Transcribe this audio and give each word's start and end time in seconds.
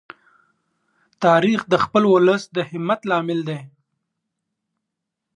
تاریخ 1.25 1.61
د 1.67 1.73
خپل 1.83 2.03
ولس 2.13 2.43
د 2.55 2.57
همت 2.71 3.01
لامل 3.09 3.39
دی. 3.49 3.59